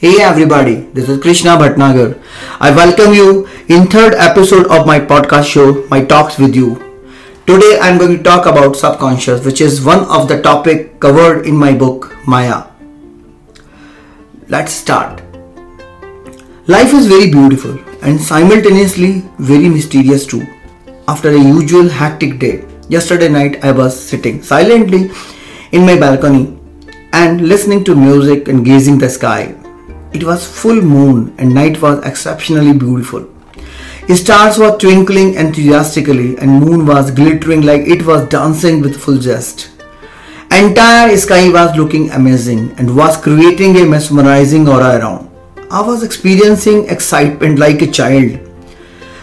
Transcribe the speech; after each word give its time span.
Hey 0.00 0.20
everybody, 0.20 0.74
this 0.96 1.08
is 1.08 1.20
Krishna 1.20 1.56
Bhatnagar. 1.56 2.22
I 2.60 2.70
welcome 2.70 3.14
you 3.14 3.48
in 3.68 3.88
third 3.88 4.14
episode 4.14 4.68
of 4.68 4.86
my 4.86 5.00
podcast 5.00 5.46
show, 5.46 5.88
My 5.88 6.04
Talks 6.04 6.38
with 6.38 6.54
You. 6.54 6.76
Today 7.48 7.80
I 7.80 7.88
am 7.88 7.98
going 7.98 8.16
to 8.16 8.22
talk 8.22 8.46
about 8.46 8.76
subconscious, 8.76 9.44
which 9.44 9.60
is 9.60 9.84
one 9.84 10.04
of 10.04 10.28
the 10.28 10.40
topic 10.40 11.00
covered 11.00 11.46
in 11.46 11.56
my 11.56 11.74
book 11.74 12.16
Maya. 12.28 12.66
Let's 14.46 14.70
start. 14.70 15.20
Life 16.68 16.94
is 16.94 17.08
very 17.08 17.28
beautiful 17.32 17.76
and 18.00 18.20
simultaneously 18.20 19.24
very 19.40 19.68
mysterious 19.68 20.24
too. 20.24 20.46
After 21.08 21.30
a 21.30 21.42
usual 21.42 21.88
hectic 21.88 22.38
day, 22.38 22.64
yesterday 22.88 23.30
night 23.30 23.64
I 23.64 23.72
was 23.72 24.00
sitting 24.00 24.44
silently 24.44 25.10
in 25.72 25.84
my 25.84 25.98
balcony 25.98 26.56
and 27.12 27.48
listening 27.48 27.82
to 27.82 27.96
music 27.96 28.46
and 28.46 28.64
gazing 28.64 28.98
the 28.98 29.10
sky. 29.10 29.56
It 30.12 30.24
was 30.24 30.46
full 30.46 30.80
moon 30.80 31.34
and 31.38 31.54
night 31.54 31.82
was 31.82 32.04
exceptionally 32.04 32.72
beautiful. 32.72 33.28
Stars 34.14 34.56
were 34.56 34.76
twinkling 34.78 35.34
enthusiastically 35.34 36.38
and 36.38 36.60
moon 36.60 36.86
was 36.86 37.10
glittering 37.10 37.60
like 37.62 37.82
it 37.82 38.06
was 38.06 38.26
dancing 38.28 38.80
with 38.80 38.96
full 38.96 39.20
zest. 39.20 39.70
Entire 40.50 41.14
sky 41.18 41.50
was 41.50 41.76
looking 41.76 42.10
amazing 42.12 42.74
and 42.78 42.96
was 42.96 43.18
creating 43.18 43.76
a 43.76 43.84
mesmerizing 43.84 44.66
aura 44.66 44.98
around. 44.98 45.30
I 45.70 45.82
was 45.82 46.02
experiencing 46.02 46.88
excitement 46.88 47.58
like 47.58 47.82
a 47.82 47.90
child. 47.90 48.40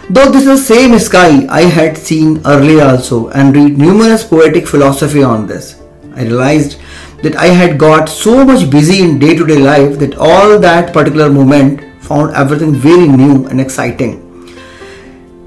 Though 0.08 0.30
this 0.30 0.46
is 0.46 0.60
the 0.60 0.74
same 0.74 0.96
sky 1.00 1.48
I 1.50 1.62
had 1.62 1.98
seen 1.98 2.40
earlier 2.46 2.84
also 2.84 3.28
and 3.30 3.56
read 3.56 3.76
numerous 3.76 4.22
poetic 4.22 4.68
philosophy 4.68 5.24
on 5.24 5.48
this. 5.48 5.82
I 6.14 6.22
realized 6.22 6.78
that 7.22 7.36
I 7.36 7.46
had 7.46 7.78
got 7.78 8.08
so 8.08 8.44
much 8.44 8.70
busy 8.70 9.02
in 9.02 9.18
day 9.18 9.34
to 9.36 9.46
day 9.46 9.58
life 9.58 9.98
that 9.98 10.16
all 10.16 10.58
that 10.58 10.92
particular 10.92 11.30
moment 11.30 11.80
found 12.02 12.34
everything 12.34 12.74
very 12.74 13.08
new 13.08 13.46
and 13.46 13.60
exciting. 13.60 14.22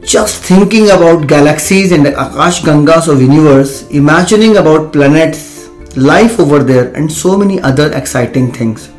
Just 0.03 0.43
thinking 0.43 0.85
about 0.89 1.27
galaxies 1.27 1.91
and 1.91 2.05
the 2.05 2.11
Akash 2.11 2.61
Gangas 2.61 3.07
of 3.07 3.21
universe, 3.21 3.87
imagining 3.89 4.57
about 4.57 4.91
planets, 4.91 5.69
life 5.95 6.39
over 6.39 6.63
there 6.63 6.93
and 6.93 7.11
so 7.11 7.37
many 7.37 7.59
other 7.61 7.91
exciting 7.93 8.51
things. 8.51 8.89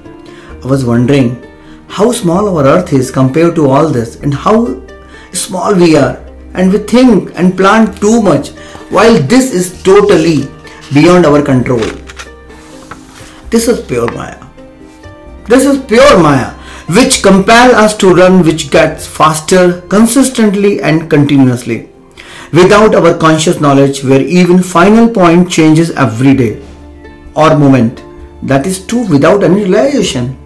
I 0.62 0.66
was 0.66 0.84
wondering 0.84 1.46
how 1.88 2.12
small 2.12 2.56
our 2.56 2.64
earth 2.66 2.92
is 2.92 3.10
compared 3.10 3.54
to 3.56 3.68
all 3.68 3.88
this 3.88 4.16
and 4.16 4.32
how 4.32 4.80
small 5.32 5.74
we 5.74 5.96
are 5.96 6.16
and 6.54 6.72
we 6.72 6.78
think 6.78 7.32
and 7.34 7.56
plan 7.56 7.94
too 7.96 8.22
much 8.22 8.50
while 8.90 9.14
this 9.22 9.52
is 9.52 9.82
totally 9.82 10.48
beyond 10.92 11.26
our 11.26 11.42
control. 11.42 11.80
This 13.50 13.66
is 13.66 13.80
pure 13.84 14.08
Maya. 14.12 14.38
This 15.46 15.64
is 15.66 15.84
pure 15.84 16.22
Maya, 16.22 16.50
which 16.88 17.20
compels 17.20 17.72
us 17.74 17.96
to 17.96 18.14
run, 18.14 18.44
which 18.44 18.70
gets 18.70 19.08
faster 19.08 19.80
consistently 19.88 20.80
and 20.80 21.10
continuously, 21.10 21.88
without 22.52 22.94
our 22.94 23.18
conscious 23.18 23.60
knowledge, 23.60 24.04
where 24.04 24.20
even 24.22 24.62
final 24.62 25.08
point 25.08 25.50
changes 25.50 25.90
every 25.90 26.34
day 26.34 26.62
or 27.34 27.58
moment. 27.58 28.04
That 28.44 28.68
is 28.68 28.86
true 28.86 29.04
without 29.08 29.42
any 29.42 29.64
realization. 29.64 30.38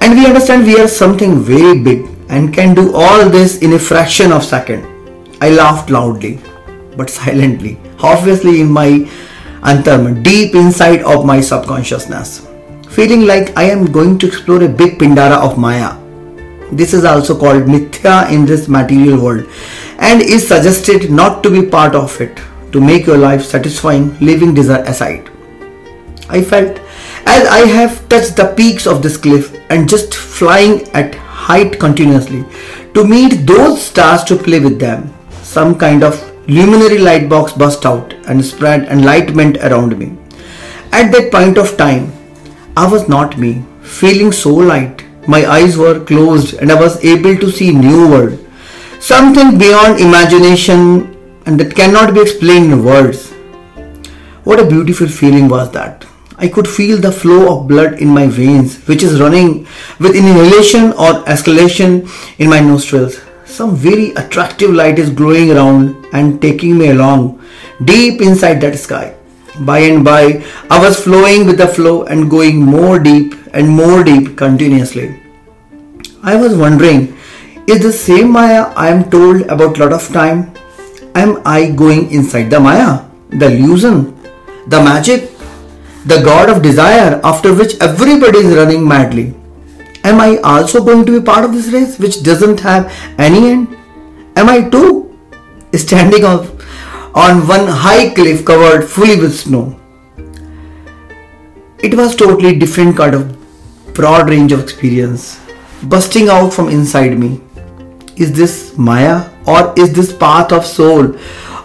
And 0.00 0.14
we 0.18 0.24
understand 0.24 0.64
we 0.64 0.80
are 0.80 0.88
something 0.88 1.38
very 1.38 1.78
big 1.82 2.08
and 2.30 2.54
can 2.54 2.74
do 2.74 2.94
all 2.94 3.28
this 3.28 3.58
in 3.58 3.74
a 3.74 3.78
fraction 3.78 4.32
of 4.32 4.42
second. 4.42 4.86
I 5.42 5.50
laughed 5.50 5.90
loudly, 5.90 6.40
but 6.96 7.10
silently, 7.20 7.78
obviously 7.98 8.62
in 8.62 8.72
my 8.72 9.06
antarman, 9.64 10.22
deep 10.22 10.54
inside 10.54 11.02
of 11.02 11.24
my 11.24 11.40
subconsciousness, 11.40 12.46
feeling 12.88 13.26
like 13.26 13.56
I 13.56 13.64
am 13.64 13.90
going 13.90 14.18
to 14.18 14.26
explore 14.26 14.62
a 14.62 14.68
big 14.68 14.98
Pindara 14.98 15.36
of 15.36 15.58
Maya. 15.58 15.96
This 16.72 16.92
is 16.92 17.04
also 17.04 17.38
called 17.38 17.64
Mithya 17.64 18.30
in 18.30 18.46
this 18.46 18.68
material 18.68 19.22
world 19.22 19.48
and 19.98 20.20
is 20.20 20.46
suggested 20.46 21.10
not 21.10 21.42
to 21.42 21.50
be 21.50 21.68
part 21.68 21.94
of 21.94 22.20
it 22.20 22.40
to 22.72 22.80
make 22.80 23.06
your 23.06 23.18
life 23.18 23.44
satisfying, 23.44 24.18
leaving 24.18 24.54
desire 24.54 24.82
aside. 24.84 25.30
I 26.28 26.42
felt 26.42 26.80
as 27.26 27.46
I 27.48 27.66
have 27.66 28.08
touched 28.08 28.36
the 28.36 28.52
peaks 28.56 28.86
of 28.86 29.02
this 29.02 29.16
cliff 29.16 29.54
and 29.70 29.88
just 29.88 30.14
flying 30.14 30.88
at 30.90 31.14
height 31.14 31.78
continuously 31.78 32.44
to 32.94 33.04
meet 33.04 33.46
those 33.46 33.82
stars 33.82 34.24
to 34.24 34.36
play 34.36 34.60
with 34.60 34.78
them. 34.78 35.12
Some 35.42 35.78
kind 35.78 36.02
of 36.02 36.33
luminary 36.46 36.98
light 36.98 37.28
box 37.28 37.52
burst 37.52 37.86
out 37.86 38.12
and 38.28 38.44
spread 38.44 38.88
enlightenment 38.88 39.56
around 39.58 39.98
me. 39.98 40.16
At 40.92 41.10
that 41.12 41.32
point 41.32 41.58
of 41.58 41.76
time, 41.76 42.12
I 42.76 42.90
was 42.90 43.08
not 43.08 43.38
me, 43.38 43.64
feeling 43.82 44.32
so 44.32 44.54
light. 44.54 45.04
My 45.26 45.46
eyes 45.46 45.76
were 45.76 46.04
closed 46.04 46.54
and 46.54 46.70
I 46.70 46.80
was 46.80 47.02
able 47.04 47.36
to 47.36 47.50
see 47.50 47.72
new 47.72 48.08
world. 48.08 48.38
Something 49.00 49.58
beyond 49.58 50.00
imagination 50.00 51.14
and 51.46 51.58
that 51.60 51.74
cannot 51.74 52.14
be 52.14 52.20
explained 52.20 52.72
in 52.72 52.84
words. 52.84 53.30
What 54.44 54.60
a 54.60 54.66
beautiful 54.66 55.08
feeling 55.08 55.48
was 55.48 55.70
that. 55.72 56.04
I 56.36 56.48
could 56.48 56.66
feel 56.68 56.98
the 57.00 57.12
flow 57.12 57.56
of 57.56 57.68
blood 57.68 57.94
in 57.94 58.08
my 58.08 58.26
veins, 58.26 58.84
which 58.86 59.02
is 59.02 59.20
running 59.20 59.66
with 60.00 60.16
inhalation 60.16 60.92
or 60.92 61.26
exhalation 61.28 62.08
in 62.38 62.50
my 62.50 62.60
nostrils. 62.60 63.20
Some 63.54 63.76
very 63.76 64.10
attractive 64.20 64.70
light 64.70 64.98
is 64.98 65.10
glowing 65.10 65.52
around 65.52 66.06
and 66.12 66.42
taking 66.42 66.76
me 66.76 66.88
along 66.90 67.40
deep 67.84 68.20
inside 68.20 68.60
that 68.62 68.76
sky. 68.76 69.14
By 69.60 69.78
and 69.90 70.04
by, 70.04 70.44
I 70.68 70.80
was 70.84 70.98
flowing 70.98 71.46
with 71.46 71.58
the 71.58 71.68
flow 71.68 72.02
and 72.06 72.28
going 72.28 72.58
more 72.60 72.98
deep 72.98 73.36
and 73.52 73.68
more 73.68 74.02
deep 74.02 74.36
continuously. 74.36 75.20
I 76.24 76.34
was 76.34 76.56
wondering, 76.56 77.16
is 77.68 77.80
the 77.80 77.92
same 77.92 78.32
Maya 78.32 78.72
I 78.76 78.88
am 78.88 79.08
told 79.08 79.42
about 79.42 79.78
lot 79.78 79.92
of 79.92 80.08
time? 80.08 80.52
Am 81.14 81.40
I 81.46 81.70
going 81.70 82.10
inside 82.10 82.50
the 82.50 82.58
Maya, 82.58 83.04
the 83.30 83.52
illusion, 83.52 84.16
the 84.66 84.82
magic, 84.82 85.30
the 86.06 86.20
god 86.24 86.48
of 86.48 86.60
desire 86.60 87.20
after 87.22 87.54
which 87.54 87.78
everybody 87.80 88.38
is 88.38 88.56
running 88.56 88.86
madly? 88.88 89.32
Am 90.04 90.20
I 90.20 90.36
also 90.38 90.84
going 90.84 91.06
to 91.06 91.18
be 91.18 91.24
part 91.24 91.44
of 91.44 91.54
this 91.54 91.68
race 91.68 91.98
which 91.98 92.22
doesn't 92.22 92.60
have 92.60 92.92
any 93.18 93.48
end? 93.52 93.76
Am 94.36 94.50
I 94.50 94.68
too 94.68 95.18
standing 95.72 96.24
on, 96.24 96.46
on 97.14 97.46
one 97.48 97.66
high 97.66 98.10
cliff 98.10 98.44
covered 98.44 98.86
fully 98.86 99.18
with 99.18 99.34
snow? 99.34 99.80
It 101.78 101.94
was 101.94 102.14
totally 102.14 102.58
different 102.58 102.98
kind 102.98 103.14
of 103.14 103.94
broad 103.94 104.28
range 104.28 104.52
of 104.52 104.60
experience 104.60 105.40
busting 105.84 106.28
out 106.28 106.52
from 106.52 106.68
inside 106.68 107.18
me. 107.18 107.40
Is 108.16 108.32
this 108.32 108.76
Maya 108.76 109.30
or 109.46 109.72
is 109.76 109.92
this 109.94 110.14
path 110.14 110.52
of 110.52 110.66
soul 110.66 111.16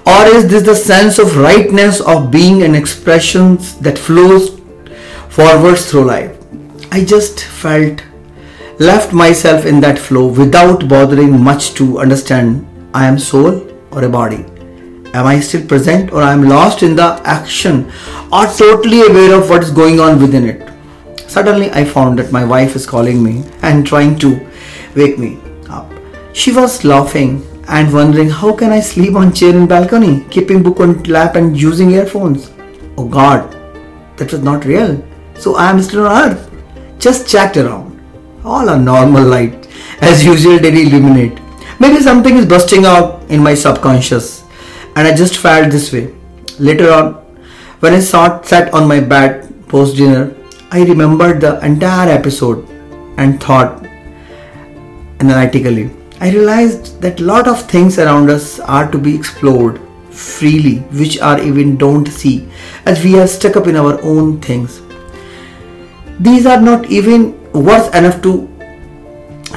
or 0.06 0.26
is 0.28 0.48
this 0.48 0.64
the 0.64 0.76
sense 0.76 1.20
of 1.20 1.38
rightness 1.38 2.00
of 2.00 2.32
being 2.32 2.64
and 2.64 2.76
expressions 2.76 3.78
that 3.80 3.98
flows 3.98 4.60
forwards 5.30 5.92
through 5.92 6.06
life? 6.06 6.38
I 6.92 7.04
just 7.04 7.42
felt 7.44 8.02
left 8.80 9.12
myself 9.12 9.66
in 9.66 9.82
that 9.82 10.00
flow 10.00 10.28
without 10.28 10.88
bothering 10.88 11.44
much 11.44 11.74
to 11.74 12.00
understand 12.00 12.66
I 12.94 13.06
am 13.08 13.20
soul 13.20 13.68
or 13.92 14.06
a 14.06 14.10
body. 14.10 14.46
Am 15.14 15.28
I 15.28 15.42
still 15.42 15.68
present 15.68 16.14
or 16.14 16.22
I 16.22 16.32
am 16.32 16.48
lost 16.48 16.82
in 16.82 16.96
the 16.96 17.22
action 17.26 17.92
or 18.32 18.46
totally 18.46 19.02
aware 19.02 19.38
of 19.38 19.50
what 19.50 19.64
is 19.64 19.72
going 19.72 20.00
on 20.00 20.22
within 20.22 20.46
it? 20.46 20.70
Suddenly 21.30 21.70
I 21.72 21.84
found 21.84 22.18
that 22.20 22.32
my 22.32 22.46
wife 22.46 22.78
is 22.78 22.86
calling 22.86 23.22
me 23.22 23.44
and 23.64 23.86
trying 23.86 24.18
to 24.20 24.50
wake 24.96 25.20
me 25.20 25.40
up. 25.70 25.92
She 26.32 26.54
was 26.54 26.86
laughing 26.86 27.46
and 27.68 27.94
wondering 27.94 28.30
how 28.30 28.56
can 28.56 28.72
I 28.72 28.80
sleep 28.80 29.16
on 29.16 29.34
chair 29.34 29.54
in 29.54 29.68
balcony, 29.68 30.24
keeping 30.30 30.64
book 30.64 30.80
on 30.80 31.04
lap 31.04 31.36
and 31.36 31.60
using 31.60 31.92
earphones. 31.92 32.50
Oh 32.98 33.10
God, 33.10 33.52
that 34.16 34.32
was 34.32 34.42
not 34.42 34.64
real. 34.64 35.04
So 35.36 35.56
I 35.58 35.70
am 35.70 35.82
still 35.82 36.08
on 36.08 36.32
earth. 36.32 36.52
Just 36.98 37.28
checked 37.28 37.58
around. 37.58 37.89
All 38.44 38.70
a 38.70 38.80
normal 38.80 39.24
light, 39.24 39.68
as 40.02 40.26
usual 40.26 40.60
daily 40.60 40.84
illuminate. 40.84 41.40
Maybe 41.80 42.02
something 42.02 42.36
is 42.36 42.46
busting 42.46 42.86
out 42.86 43.24
in 43.30 43.42
my 43.42 43.54
subconscious 43.54 44.44
and 44.96 45.08
I 45.08 45.16
just 45.16 45.38
felt 45.38 45.72
this 45.72 45.94
way. 45.94 46.14
Later 46.60 46.92
on, 46.92 47.14
when 47.80 47.94
I 47.94 48.00
sat 48.00 48.74
on 48.74 48.88
my 48.88 49.00
bed 49.00 49.68
post 49.70 49.96
dinner, 49.98 50.36
I 50.72 50.84
remembered 50.84 51.42
the 51.42 51.64
entire 51.66 52.10
episode 52.10 52.68
and 53.18 53.42
thought 53.42 53.86
analytically. 55.22 55.90
I 56.20 56.32
realized 56.32 57.02
that 57.02 57.22
lot 57.22 57.48
of 57.48 57.62
things 57.70 57.98
around 57.98 58.30
us 58.30 58.60
are 58.60 58.92
to 58.92 58.98
be 58.98 59.16
explored 59.16 59.80
freely, 60.12 60.80
which 61.00 61.20
are 61.20 61.40
even 61.40 61.78
don't 61.78 62.06
see, 62.08 62.50
as 62.86 63.02
we 63.04 63.18
are 63.18 63.28
stuck 63.28 63.56
up 63.56 63.68
in 63.68 63.78
our 63.78 64.02
own 64.02 64.42
things. 64.42 64.82
These 66.20 66.46
are 66.46 66.60
not 66.60 66.88
even 66.88 67.39
worth 67.54 67.94
enough 67.96 68.22
to 68.24 68.48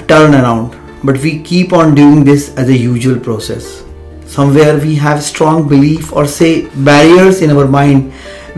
turn 0.09 0.35
around, 0.35 0.77
but 1.05 1.19
we 1.19 1.43
keep 1.43 1.73
on 1.73 1.95
doing 1.95 2.25
this 2.25 2.55
as 2.57 2.69
a 2.69 2.77
usual 2.77 3.19
process. 3.19 3.85
Somewhere 4.27 4.79
we 4.79 4.95
have 4.95 5.23
strong 5.23 5.69
belief 5.69 6.13
or 6.13 6.27
say 6.27 6.69
barriers 6.85 7.43
in 7.43 7.51
our 7.51 7.67
mind 7.67 8.13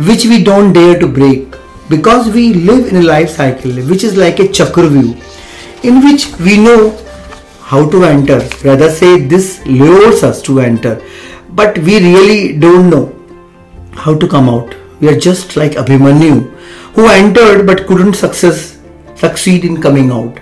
which 0.09 0.25
we 0.25 0.43
don't 0.43 0.73
dare 0.73 0.99
to 0.99 1.07
break 1.07 1.55
because 1.89 2.29
we 2.31 2.55
live 2.55 2.87
in 2.87 2.97
a 2.97 3.03
life 3.03 3.31
cycle 3.31 3.73
which 3.89 4.05
is 4.05 4.17
like 4.17 4.39
a 4.39 4.45
chakravyuh 4.45 5.85
in 5.85 6.03
which 6.05 6.29
we 6.39 6.57
know 6.59 6.97
how 7.61 7.89
to 7.91 8.05
enter. 8.05 8.39
Rather 8.63 8.91
say 8.91 9.21
this 9.21 9.65
lures 9.67 10.23
us 10.23 10.41
to 10.43 10.61
enter. 10.61 11.03
But 11.51 11.79
we 11.79 11.99
really 11.99 12.59
don't 12.59 12.91
know 12.91 13.15
how 13.93 14.17
to 14.19 14.29
come 14.29 14.49
out. 14.49 14.75
We 15.01 15.09
are 15.09 15.19
just 15.19 15.57
like 15.57 15.73
abhimanyu 15.73 16.51
who 16.95 17.09
entered 17.09 17.67
but 17.67 17.87
couldn't 17.87 18.15
success 18.15 18.74
succeed 19.25 19.65
in 19.65 19.81
coming 19.89 20.11
out 20.21 20.41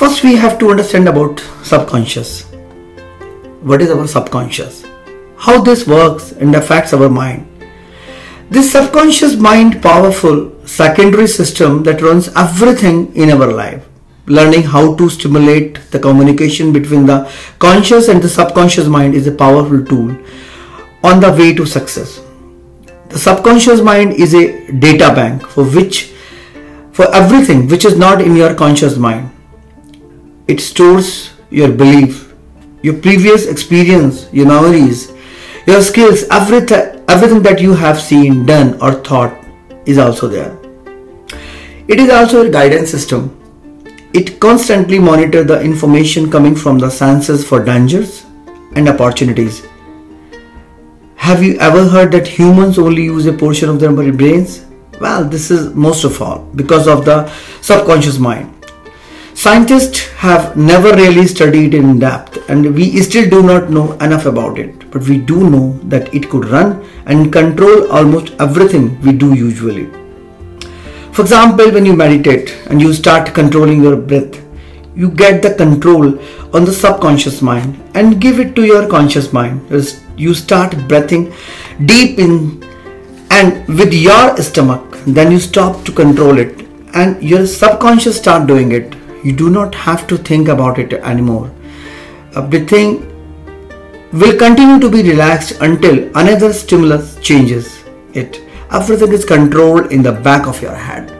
first 0.00 0.24
we 0.24 0.34
have 0.46 0.58
to 0.58 0.70
understand 0.70 1.12
about 1.14 1.44
subconscious 1.74 2.34
what 3.70 3.82
is 3.86 3.90
our 3.98 4.08
subconscious 4.16 4.84
how 5.36 5.60
this 5.70 5.86
works 5.86 6.32
and 6.32 6.54
affects 6.54 6.92
our 6.98 7.08
mind 7.08 7.50
this 8.50 8.72
subconscious 8.72 9.36
mind 9.36 9.80
powerful 9.80 10.38
secondary 10.66 11.28
system 11.28 11.84
that 11.84 12.02
runs 12.02 12.28
everything 12.36 13.14
in 13.14 13.30
our 13.30 13.46
life. 13.46 13.86
Learning 14.26 14.64
how 14.64 14.96
to 14.96 15.08
stimulate 15.08 15.78
the 15.92 16.00
communication 16.00 16.72
between 16.72 17.06
the 17.06 17.30
conscious 17.60 18.08
and 18.08 18.20
the 18.20 18.28
subconscious 18.28 18.88
mind 18.88 19.14
is 19.14 19.28
a 19.28 19.32
powerful 19.32 19.84
tool 19.84 20.16
on 21.04 21.20
the 21.20 21.30
way 21.30 21.54
to 21.54 21.64
success. 21.64 22.20
The 23.10 23.20
subconscious 23.20 23.80
mind 23.80 24.14
is 24.14 24.34
a 24.34 24.72
data 24.72 25.14
bank 25.14 25.46
for 25.46 25.62
which 25.62 26.12
for 27.00 27.14
everything 27.14 27.66
which 27.68 27.86
is 27.86 27.96
not 27.96 28.20
in 28.20 28.36
your 28.36 28.54
conscious 28.54 28.96
mind. 28.98 29.30
It 30.48 30.60
stores 30.60 31.30
your 31.48 31.72
belief, 31.72 32.34
your 32.82 32.96
previous 33.06 33.46
experience, 33.46 34.28
your 34.34 34.46
memories, 34.46 35.10
your 35.66 35.80
skills, 35.80 36.24
everything 36.38 36.98
everything 37.14 37.42
that 37.46 37.62
you 37.62 37.72
have 37.84 37.98
seen, 38.00 38.44
done, 38.44 38.74
or 38.82 38.92
thought 39.08 39.34
is 39.86 39.96
also 39.96 40.28
there. 40.28 40.52
It 41.88 41.98
is 42.04 42.10
also 42.10 42.46
a 42.46 42.50
guidance 42.50 42.90
system. 42.90 43.24
It 44.12 44.38
constantly 44.38 44.98
monitors 44.98 45.46
the 45.46 45.60
information 45.72 46.30
coming 46.30 46.54
from 46.54 46.78
the 46.78 46.90
senses 46.90 47.48
for 47.48 47.64
dangers 47.64 48.24
and 48.76 48.88
opportunities. 48.90 49.62
Have 51.16 51.42
you 51.42 51.58
ever 51.70 51.86
heard 51.88 52.12
that 52.12 52.28
humans 52.38 52.78
only 52.78 53.04
use 53.04 53.26
a 53.26 53.32
portion 53.32 53.70
of 53.70 53.80
their 53.80 54.12
brains? 54.12 54.66
Well, 55.00 55.24
this 55.24 55.50
is 55.50 55.74
most 55.74 56.04
of 56.04 56.20
all 56.20 56.40
because 56.54 56.86
of 56.86 57.06
the 57.06 57.26
subconscious 57.62 58.18
mind. 58.18 58.54
Scientists 59.32 60.08
have 60.16 60.58
never 60.58 60.94
really 60.94 61.26
studied 61.26 61.72
in 61.72 61.98
depth 61.98 62.50
and 62.50 62.74
we 62.74 63.00
still 63.00 63.30
do 63.30 63.42
not 63.42 63.70
know 63.70 63.92
enough 63.94 64.26
about 64.26 64.58
it, 64.58 64.90
but 64.90 65.02
we 65.04 65.16
do 65.16 65.48
know 65.48 65.72
that 65.84 66.14
it 66.14 66.28
could 66.28 66.44
run 66.44 66.86
and 67.06 67.32
control 67.32 67.90
almost 67.90 68.34
everything 68.38 69.00
we 69.00 69.12
do 69.12 69.32
usually. 69.32 69.86
For 71.12 71.22
example, 71.22 71.72
when 71.72 71.86
you 71.86 71.94
meditate 71.96 72.54
and 72.66 72.82
you 72.82 72.92
start 72.92 73.34
controlling 73.34 73.82
your 73.82 73.96
breath, 73.96 74.38
you 74.94 75.10
get 75.10 75.40
the 75.40 75.54
control 75.54 76.18
on 76.54 76.66
the 76.66 76.72
subconscious 76.72 77.40
mind 77.40 77.80
and 77.94 78.20
give 78.20 78.38
it 78.38 78.54
to 78.56 78.66
your 78.66 78.86
conscious 78.86 79.32
mind. 79.32 79.62
You 80.18 80.34
start 80.34 80.76
breathing 80.88 81.32
deep 81.86 82.18
in 82.18 82.60
and 83.30 83.66
with 83.68 83.92
your 83.92 84.36
stomach, 84.38 84.98
then 85.06 85.30
you 85.32 85.38
stop 85.38 85.84
to 85.84 85.92
control 85.92 86.38
it 86.38 86.60
and 86.94 87.22
your 87.22 87.46
subconscious 87.46 88.18
start 88.18 88.46
doing 88.46 88.72
it 88.72 88.94
you 89.22 89.32
do 89.32 89.50
not 89.50 89.74
have 89.74 90.06
to 90.08 90.16
think 90.16 90.48
about 90.48 90.78
it 90.78 90.92
anymore. 90.94 91.50
Uh, 92.34 92.42
Everything 92.42 93.06
will 94.12 94.36
continue 94.38 94.80
to 94.80 94.88
be 94.88 95.02
relaxed 95.02 95.60
until 95.60 96.04
another 96.16 96.52
stimulus 96.52 97.16
changes 97.20 97.84
it. 98.14 98.40
Everything 98.72 99.12
is 99.12 99.24
controlled 99.24 99.92
in 99.92 100.02
the 100.02 100.12
back 100.12 100.46
of 100.46 100.60
your 100.62 100.74
head. 100.74 101.16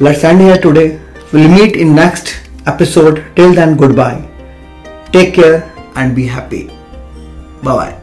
Let's 0.00 0.22
end 0.22 0.40
here 0.40 0.58
today. 0.58 1.00
We'll 1.32 1.48
meet 1.48 1.76
in 1.76 1.94
next 1.94 2.40
episode. 2.66 3.24
Till 3.34 3.52
then, 3.52 3.76
goodbye. 3.76 4.26
Take 5.12 5.34
care 5.34 5.72
and 5.96 6.14
be 6.14 6.26
happy. 6.26 6.68
Bye 7.62 7.76
bye. 7.76 7.97